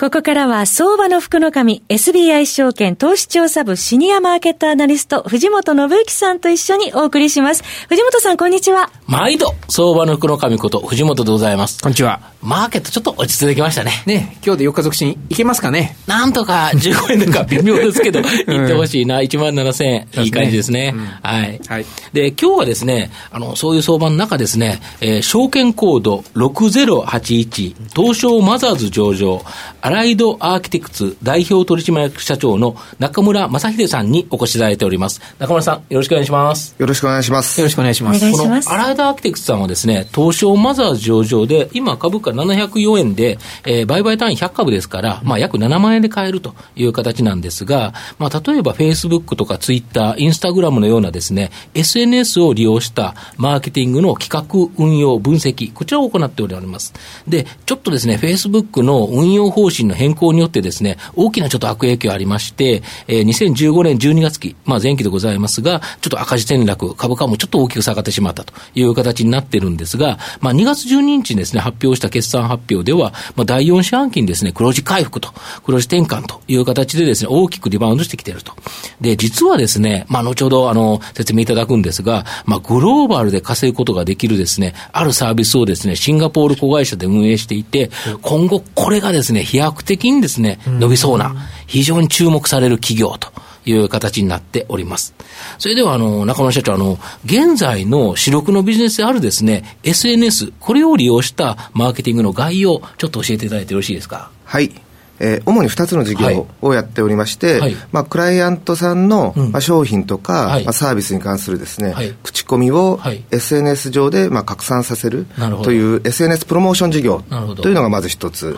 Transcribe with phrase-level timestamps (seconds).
[0.00, 7.62] ここからは相場の福の神 SBI 証券投資調査部シニアマーケットアナリスト藤本信之さんと一緒にお送りします。
[7.90, 8.90] 藤本さんこんにちは。
[9.06, 11.82] 毎度相場の福の神こと藤本でございます。
[11.82, 12.32] こんにちは。
[12.40, 13.90] マーケットちょっと落ち着いてきましたね。
[14.06, 19.20] ね今日で4日続伸いけますかねなんとか15円とか 微妙ですけど、いってほしいな。
[19.20, 20.08] 1万7000円。
[20.24, 20.94] いい感じですね。
[20.96, 21.60] うん、はい。
[21.68, 21.86] はい。
[22.14, 29.42] で、今日はですね、あの、そういう相場の中ですね、えー、証券コード6081、東証マザーズ上場、
[29.90, 35.20] アライドアーキテクツ代表取締役社長の中村正秀さんにお越しいただいております。
[35.40, 36.76] 中村さん、よろしくお願いします。
[36.78, 37.60] よろしくお願いします。
[37.60, 38.30] よろしくお願いします。
[38.30, 56.94] このアライドアーキテクツさんはですね、東証マザーズ上場で、今株価価704円で、えー、売買単位100株ですから、まあ、約7万円で買えるという形なんですが、まあ、例えば Facebook とか Twitter、Instagram のようなですね、SNS を利用したマーケティングの企画、運用、分析、こちらを行っております。
[57.26, 75.32] で、ちょっとですね、Facebook の運用方針の変更によってですね、大きなちょっと悪影響ありまして、えー、2015年12月期、まあ、前期でございますが、ちょっと赤字転落、株価もちょっと大きく下がってしまったという形になってるんですが、まあ、2月12日にですね、発表した決算発表では、まあ、第4四半期にですね、黒字回復と、
[75.64, 78.52] 黒字転換という形でですね、大きくリバウンドしてきていると。
[79.00, 87.90] で、実はですね、まあ、後ほど、あの、説明いただくんですが、まあ、グローバルで稼ぐことができるですね、あるサービスをですね、シンガポール子会社で運営していて、
[88.22, 91.34] 今後これがですね、飛躍的にですね、伸びそうな、
[91.66, 93.28] 非常に注目される企業と。
[93.66, 95.12] いう形になっております。
[95.58, 104.30] それでは、あの、中村社長、あの、現在の主力のビジネスであるですね、SNS、これを利用したマーケティングの概要、ちょっと教えていただいてよろしいですか？
[104.46, 104.72] はい。
[105.20, 112.98] えー、主に2つの事業をやっておりまして、はい、まあ、クライアントさんの、まあ、商品とか、はい、まあ、サービスに関するですね、はい、口コミを
[113.30, 115.26] SNS 上で、まあ、拡散させる
[115.62, 117.22] という SNS プロモーション事業
[117.56, 118.56] というのがまず一つ、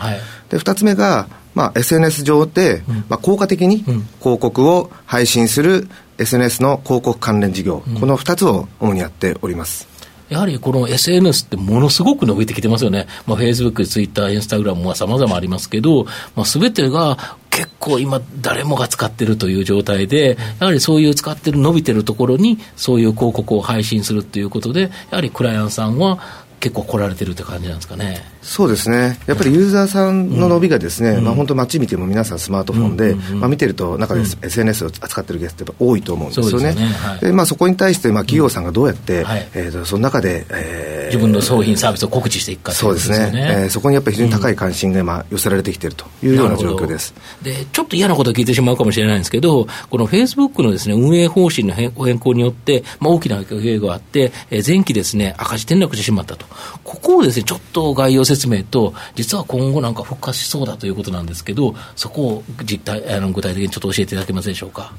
[0.48, 9.91] で2つ目が、まあ、SNS 上で、まあ、効果的に広告を配信する SNS の広告関連事業、この2つを主にやっております。
[10.32, 13.06] やはりこの SNS ってものすごく伸びてきてますよね。
[13.26, 16.04] まあ、Facebook、Twitter、Instagram は様々ありますけど、
[16.34, 26.18] まあ、全てが結構今誰もが使ってるという状態で、やはりそういう使ってる伸びてるところにそういう広告を配信するということで、やはりクライアントさんは
[26.60, 28.31] 結構来られてるって感じなんですかね。
[28.42, 36.72] そうですね、やっぱりユーザーさんの伸びがですね、うん、まあ、本当、街見ても皆さんスマートフォンで、うんまあ、見てると、中で SNS を扱ってるゲストって多いと思うんですよね。
[36.72, 36.86] そ、ね。
[36.86, 47.14] はい、まあ、そこに対して、まあ、企業さんがどうやって、うんはい、えーと、その中で、えー、自分の商品、サービスを告知していくか、ね、そうですね、えー、そこにやっぱり非常に高い関心が今、寄せられてきているというような状況です。
[47.42, 56.46] でちょっと嫌なことを聞いてしまうかもしれないんですけど、このフェイスブックのです、ね、運営方針の変更によって、まあ、大きな影響があって、えー、前期ですね、赤字転落してしまったと。
[56.82, 64.92] ここをですね、ちょっと概要説明と、実は今後なんか復活しそうだということなんですけど、そこを実態あの具体的にちょっと教えていただけますでしょうか？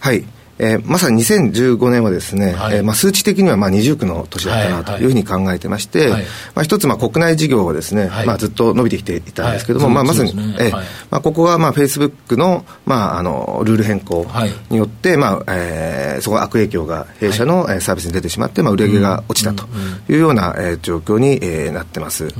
[0.00, 0.24] はい
[0.58, 6.10] えー、まさに2015年はですね、はい、えー、まあ、数値的にはまあ二重苦の年だったなというふうに考えてまして、はい。
[6.12, 6.22] はい、
[6.54, 10.72] まあ、一つまあ国内事業はですね、はい、まあ、ずっと伸びてきていたんですけども、まあ、まさに、ね、えー、
[11.10, 14.26] まあ、ここはまあフェイスブックの,、まあ、あのルール変更
[14.70, 19.66] によって、まあえー、そこ悪影響が弊社のサービスに出てしまって、まあ、売り上げが落ちたと
[20.08, 22.24] いうような、えー、状況に、えー、なってます。
[22.24, 22.32] うん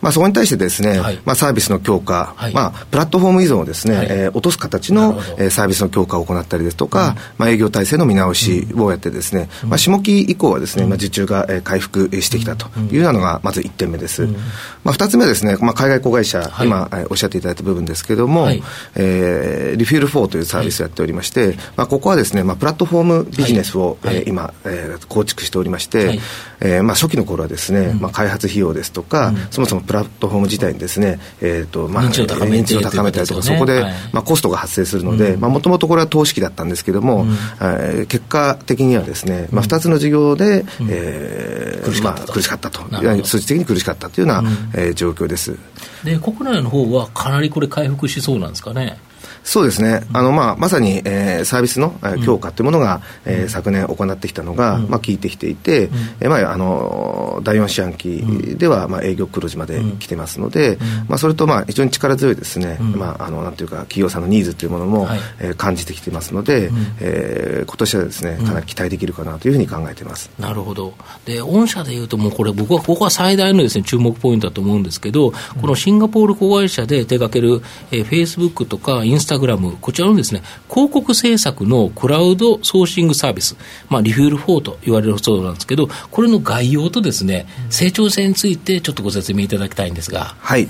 [0.00, 14.24] まあ、そこに対してですね、はい、まあ、サービスの強化、はい、まあ、プラットフォーム依存をですね、はい、えー、落とす形の、えー、サービスの強化を行ったりですとか、うん、まあ、営業体制の見直しをやってですね、うん、まあ、下期以降はですね、まあ、受注が、えー、回復してきたというのが、まず1点目です。
[14.24, 14.32] うん、
[14.84, 18.62] まあ、2つ目はですね、まあ、海外子会社、今、えー、おっしゃっていただいた部分ですけれども、はい、
[18.96, 26.20] えー、リフィール4というサービスをやっておりまして、まあ、ここはですね、まあ、プラットフォームビジネスを、はい、えー、今、えー、構築しておりまして、はい、
[26.60, 33.82] えー、まあ、初期の頃はですね、まあ、開発費用ですとか、そもそもプラットフォーム自体にですね、えーとまあ、認知を高め認知を高めたりとか、そこで、
[34.12, 37.26] まあ、コストが発生するので、もともとこれは投資機だったんですけれども、
[37.60, 42.80] え結果的にはですね、まあ、2つの事業で、えーまあ、苦しかったと、
[43.24, 45.56] 数値的に苦しかったというような、え状況です。
[46.04, 48.96] で国内の方はかなりこれ回復しそうなんですかね。
[49.44, 60.78] そうですね、あのまあ、まさに、えー、サービスの、えー、強化というものが、うん、えー、昨年行ってきたのが、うん、まあ、効いてきていて、うん、えー、まあ、あのの第4四半期では、まあ、営業黒字まで来てますので、
[61.08, 70.94] まあ、それと、まあ、非常に力強いですね、まあ、あのなんていうか企業さんのニーズというものも、はい、えー、感じてきてますので、うん、えー、今年はですねかなり期待できるかなというふうに考えています、なるほど。
[71.24, 83.56] で御社でいうともうこれ僕はここは最大のですね注目ポイントだと思うんですけど、このシンガポール子会社で手掛ける、えー、フェイスブックとかインスタグラムこちらのですね広告制作のクラウドソーシングサービス、
[83.88, 90.36] まあ、リフィール4と言われるそうなんですけどこれの概要とですね成長性についてちょっとご説明いただきたいんですが。
[90.38, 90.68] はい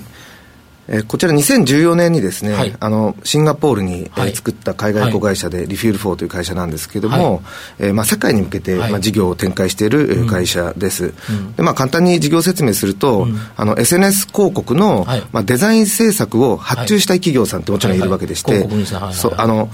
[0.92, 7.42] えこちら2014年にですね、はい、あのシンガポールに、はい、作った海外子会社でリフィール4という会社なんですけれども、はい、
[7.78, 18.68] えー、まあ、世界に向けて、まあ、事業を展開している会社です、うん、でまあ、簡単に事業説明すると、うん、あの SNS 広告の、まあ、デザイン制作を発注したい企業さんってもちろんいるわけでして、
[19.12, 19.70] そうあの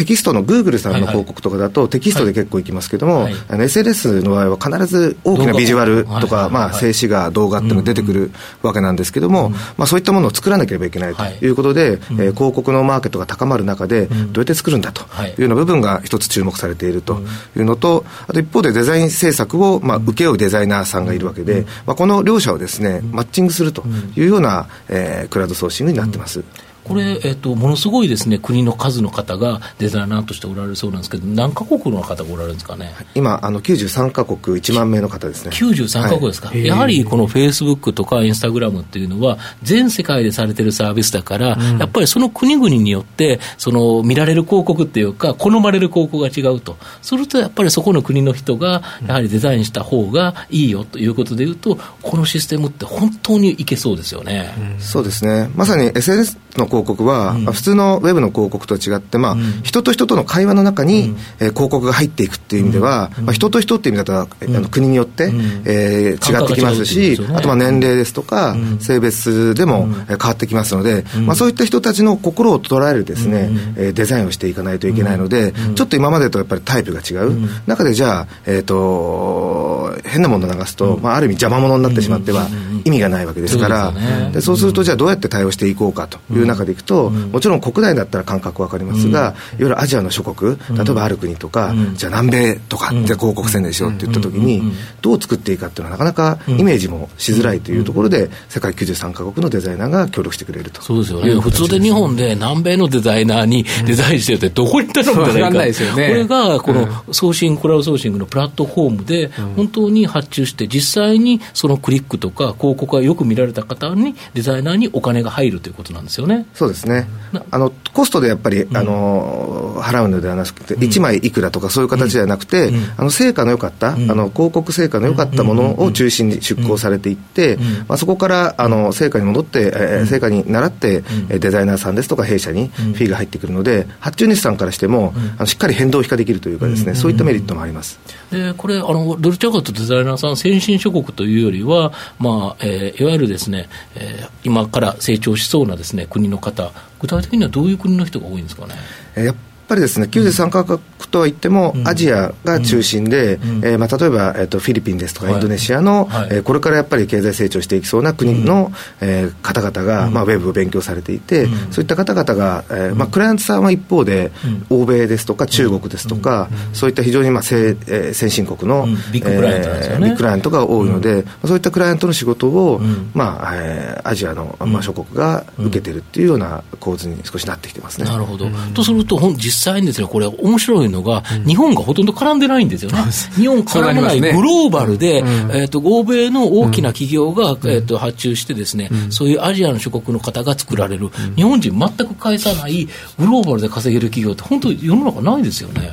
[0.00, 3.34] テキストのグーグルさんの広告とかだと、テキストで結構いきますけども、はい。
[3.48, 8.30] あの SNS の場合は必ず大きなビジュアルとか、まあ、静止画、動画っていうのが出てくる
[8.62, 11.50] わけなんですけども、まあ、そういったものを作らなければいけないとい。
[11.50, 15.34] うことで、え広告のマーケットが高まる中で、どうやって作るんだとい。
[15.36, 17.20] うような部分が一つ注目されていると
[17.54, 23.84] いうのと、あと一方でデザイン制作を、まあ、請け負うデザイナーさんがいるわけで、まあ、この両者をですね、マッチングすると
[24.16, 26.42] いうような、えー、クラウドソーシングになってます。
[26.84, 32.92] これ、えっと、ものすごいですね、国の数の方がデザイナーとしておられるそうなんですけど、何カ国の方がおられるんですかね？
[33.14, 35.50] 今、あの93か国、1万名の方ですね。
[35.52, 54.54] 93か国ですか、はい、やはりこのフェイスブックとかインスタグラムっていうのは、全世界でされてるサービスだから、うん、やっぱりその国々によって、その見られる広告っていうか、好まれる広告が違うと、するとやっぱりそこの国の人が、やはりデザインした方がいいよということでいうと、このシステムって本当にいけそうですよね。
[54.76, 55.50] うん、そうですね。
[55.54, 82.48] まさに SNS の広告は、うん、普通のウェブの広告と違って、まあ、うん、人と人との会話の中に、うん、えー、広告が入っていくっていう意味では、まあ、人と人っていう意味だと、あの国によって、うん、えー、違ってきますし、ね、あとまあ年齢ですとか、性別でも、変わってきますので、まあ、そういった人たちの心を捉えるですね、えデザインをしていかないといけないので、ちょっと今までとやっぱりタイプが違う、中でじゃあ、えっ、ー、と変なものを流すと、まあ、ある意味邪魔者になってしまっては
[82.84, 83.92] 意味がないわけですから、
[84.32, 100.82] でそうするとじゃあどうやって対応していこうかという中でいくと、もちろん国内だったら感覚分かりますが、いわゆるアジアの諸国例えばある国とか、じゃあ南米とかって広告宣伝しようって言った時に、どう作っていいかっていうのはなかなかイメージもしづらいというところで、世界93か国のデザイナーが協力してくれると。
[100.82, 101.20] そうですよ。
[101.20, 101.40] ね。
[101.40, 105.66] 普通で日本で南米のデザイナーにデザインしてるってどこに頼むんじゃな。
[105.66, 116.46] いか、これがこのソーシングクラウドソーシングのプラットフォームで本当に発注して実際にそのクリックとか広告がよく見られた方にデザイナーにお金が入るということなんですよね。
[116.54, 117.08] そうですね。
[117.50, 127.58] あのコストでやっぱり、あの払うのではなくて、1枚いくらとかそういう形ではなくて、あの成果の良かった、あの広告成果の良かったものを中心に出稿されていって、
[127.88, 138.00] まあ、そこからあの成果に戻って、えー、成果に倣って、デザイナーさんですとか弊社にフィーが入ってくるので、発注主さんからしても、あのしっかり変動費化できるというかですね、そういったメリットもあります。
[138.30, 148.74] でこれあの、ドルチャガとデザイナーさん、先進諸国というよりは、まあえー、いわゆるですね、えー、今から成長しそうなですね国の方、具体的にはどういう国の人が多いんですかね？
[149.16, 149.34] やっ
[149.68, 150.80] ぱりですね93カ国
[151.10, 164.32] とは言っても、アジアが中心で、えまあ、例えば、えー、とフィリピンですとかインドネシアの、はえこれからやっぱり経済成長していきそうな国の、えー、方々が、まあ、ウェブを勉強されていて、そういった方々が、えーまあ、クライアントさんは一方で、
[164.68, 172.80] 欧米ですとか中国ですとか、そういった非常に、まあせえー、先進国の、ビッグクライアントですよね、ビッグクライアントが多いので、そういったクライアントの仕事を、
[173.14, 178.06] まあえー、アジアの、まあ、諸国が受けてるっていうような構図に少しなってきてますね。
[178.06, 182.98] なるほど、とすると実際にですねこれ面白いのが、日本がほとんど絡んでないんですよね。
[183.36, 192.88] 日本絡まないグローバルで、えっと、欧米の大きな企業が、えっと、発注してですね、そういうアジアの諸国の方が作られる、日本人全く返さない
[193.18, 195.92] グローバルで稼げる企業って本当世の中ないですよね。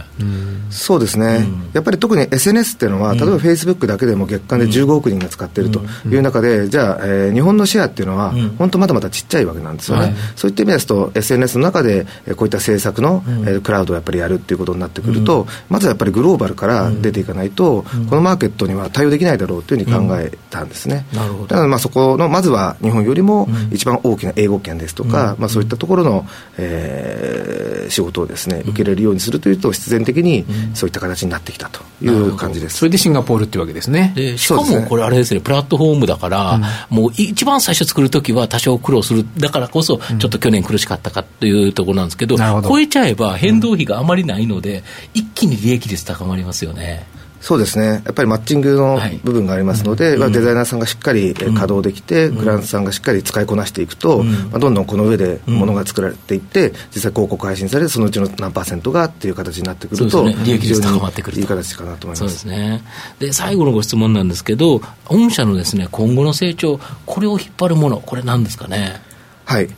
[0.69, 10.15] そうですね、やっぱり特に SNS っていうのは、例えばフェイスブックだけでも月間で15億人が使ってるという中で、じゃあ、えー、日本のシェアっていうのは、本当まだまだちっちゃいわけなんですよね。
[10.35, 12.05] そういった意味ですと、SNS の中で
[12.35, 21.05] こういった政策の、えクラウドをやっぱりやるっていうことになってくると、まずはやっぱりグローバルから出ていかないと、このマーケットには対応できないだろうというふうに考えたんですね。
[21.13, 32.77] なるほどだからまあそこのまずは日本よりも一番大きな英語圏ですとか、まあ、そういったところの、えー、仕事をですね受けれるようにするというと必然的にそういった形になってきたという感じです。
[32.77, 34.13] それでシンガポールっていうわけですね。
[34.15, 47.05] でしかもこれあれですねプラットフォームだから、もう一番最初作るときは多少苦労するだからこそちょっと去年苦しかったかというところなんですけど、超えちゃえば変動費があまりないので、一気に利益率高まりますよね。
[47.47, 48.01] そうですね。
[48.03, 62.19] やっぱりマッチングの部分がありますので、はい、デザイナーさんがしっかり稼働できて、クライアントさんがしっかり使いこなしていくと、まあ、どんどんこの上でものが作られていって、実際広告配信されてそのうちの何パーセントがっていう形になってくると、ね、利益率高まってくるいい形かなと思います。
[62.19, 62.83] そうですね。
[63.19, 68.99] で最後のご質問なんですけど御社のですね今後の成長これを引っ張るものこれなんですかね？
[69.45, 69.69] はい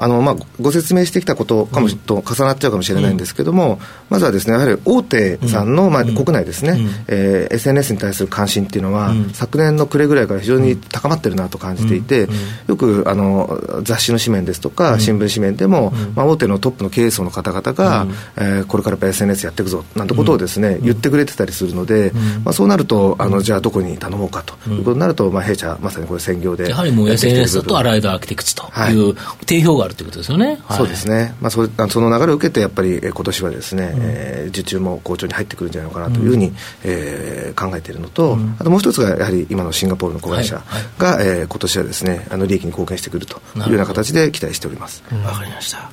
[0.00, 6.78] あの、まあ、ご説明してきたことかも、と重なっちゃうかもしれないんですけども、まずはですね、やはり大手さんの、まあ、国内ですね、
[7.08, 12.28] えー、SNS に対する関心っていうのは、昨年の暮れぐらいから非常に高まってるなと感じていて、
[12.66, 22.12] よくあの雑誌の紙面ですとか、新聞紙面でも、まあ、大手のトップの経営層の方々が、えー、これからやっぱ SNS やっていくぞなんてことをですね、言ってくれてたりするので、
[22.44, 26.68] まあ、そうなると、あのじゃあどこに頼もうかということになると、まあ、弊社、まさにこれ専業で。
[26.68, 27.78] やはりもう SNS と。
[27.78, 29.14] アライドアーキテクツという
[29.46, 30.58] 定評があるということですよね。
[30.64, 36.54] はい、そうですね、まあ、そその流れを受けて、やっぱり今年はですね、うん、えー、受注も好調に入ってくるんじゃないのかなというふうに、うん、
[36.84, 40.56] えー、考えているのと、うん、あともう一つが、やはり今のシンガポールの子会社
[40.98, 41.18] が、はい。
[41.18, 45.02] はい、えー、今年はですね、あの利益に貢献してくるというような形で期待しております。
[45.24, 45.90] わ、かりました。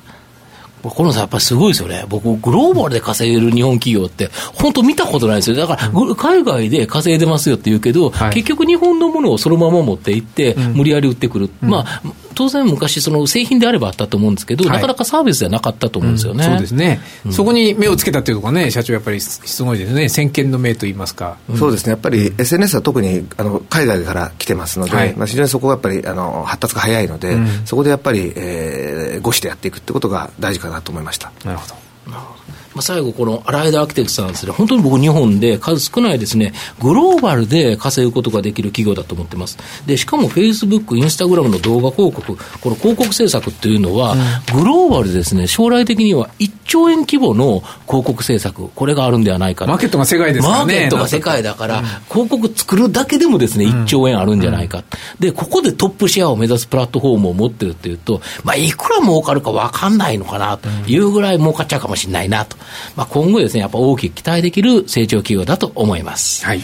[0.90, 2.04] このさ、やっぱりすごいですよね。
[2.08, 5.56] 僕、グローバルで稼げる日本企業って、本当見たことないですよ。
[5.56, 11.50] だから、うん、海外で稼いでますよって言うけど、はい、結局日本のものをそのまま持っていって、無理やり売ってくる。
[11.62, 12.02] うん、まあ、
[12.36, 16.44] 当然昔、その製品であればあったと思うんですけど、はい、なかなかサービスではなかったと思うんですよね。
[16.44, 17.00] そうですね、
[17.30, 20.10] そこに目をつけたっていうところね、社長やっぱりすごいですね。
[20.10, 21.38] 先見の明といいますか。
[21.58, 21.90] そうですね。
[21.92, 31.32] やっぱり SNS は特に、あの、海外から来てますので、まあ、非常にそこがやっぱり、あの、発達が早いので、そこでやっぱり、えー、ごしてやっていくってことが大事かなと思いました。
[31.44, 32.35] なるほど。
[32.76, 39.56] まあ、最後、このアライドアーキテクトさんですね、本当に僕、日本で数少ないですね、グローバルで稼ぐことができる企業だと思ってます。
[39.86, 44.14] で、しかもフェイスブック、インスタグラムの動画広告、この広告制作っていうのは、
[44.52, 50.74] グローバルでですね、将来的には1兆円規模の広告制作、これがあるんではないかマーケットが世界ですからね。
[50.74, 54.84] マーケットが世界だから、広告作るだけでもですね、1兆円あるんじゃないか。
[55.18, 62.56] で、ここでトップシェアを目指すプラットフォームを持ってるっていうと、まあ、いくら儲かるか分かんないのかなというぐらい儲かっちゃうかもしれないなと。
[62.96, 66.44] まあ、今後ですね、やっぱ大きく期待できる成長企業だと思います。
[66.44, 66.60] はい。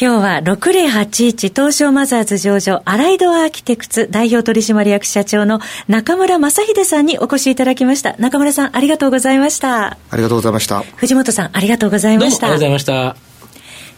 [0.00, 8.16] 今日は6081東証マザーズ上場アライドアーキテクツ代表取締役社長の中村正秀さんにお越しいただきました。
[8.16, 9.98] 中村さんありがとうございました。
[10.10, 10.82] ありがとうございました。
[10.96, 12.46] 藤本さんありがとうございました。
[12.46, 13.29] ありがとうございました。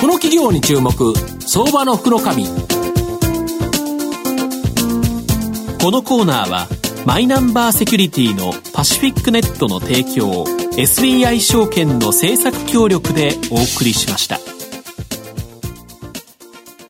[0.00, 0.92] この企業に注目
[1.40, 2.24] 相場の福のこ
[5.90, 6.68] のコーナーは
[7.04, 10.44] マイナンバーセキュリティのパシフィックネットの提供
[10.76, 14.57] SBI 証券の政策協力でお送りしました。